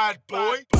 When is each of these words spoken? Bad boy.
Bad 0.00 0.26
boy. 0.26 0.79